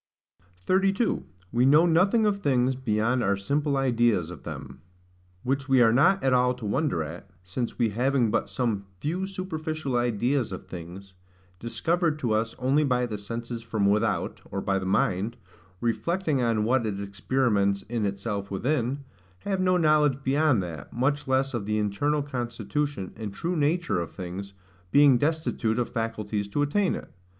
32. 0.61 1.27
We 1.51 1.63
know 1.63 1.85
nothing 1.85 2.25
of 2.25 2.39
things 2.41 2.75
beyond 2.75 3.23
our 3.23 3.37
simple 3.37 3.77
Ideas 3.77 4.31
of 4.31 4.41
them. 4.41 4.81
Which 5.43 5.69
we 5.69 5.79
are 5.83 5.93
not 5.93 6.23
at 6.23 6.33
all 6.33 6.55
to 6.55 6.65
wonder 6.65 7.03
at, 7.03 7.29
since 7.43 7.77
we 7.77 7.89
having 7.91 8.31
but 8.31 8.49
some 8.49 8.87
few 8.99 9.27
superficial 9.27 9.95
ideas 9.95 10.51
of 10.51 10.65
things, 10.65 11.13
discovered 11.59 12.17
to 12.17 12.31
us 12.33 12.55
only 12.57 12.83
by 12.83 13.05
the 13.05 13.19
senses 13.19 13.61
from 13.61 13.85
without, 13.85 14.41
or 14.49 14.59
by 14.59 14.79
the 14.79 14.87
mind, 14.87 15.37
reflecting 15.81 16.41
on 16.41 16.63
what 16.63 16.83
it 16.87 16.99
experiments 16.99 17.83
in 17.83 18.03
itself 18.03 18.49
within, 18.49 19.03
have 19.41 19.61
no 19.61 19.77
knowledge 19.77 20.23
beyond 20.23 20.63
that, 20.63 20.91
much 20.91 21.27
less 21.27 21.53
of 21.53 21.67
the 21.67 21.77
internal 21.77 22.23
constitution, 22.23 23.13
and 23.15 23.35
true 23.35 23.55
nature 23.55 23.99
of 23.99 24.09
things, 24.11 24.53
being 24.91 25.19
destitute 25.19 25.77
of 25.77 25.89
faculties 25.93 26.47
to 26.47 26.63
attain 26.63 26.95
it. 26.95 27.13